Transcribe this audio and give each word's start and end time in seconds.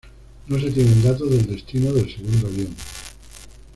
No 0.47 0.59
se 0.59 0.71
tienen 0.71 1.03
datos 1.03 1.29
del 1.29 1.45
destino 1.45 1.93
del 1.93 2.09
segundo 2.11 2.47
avión. 2.47 2.75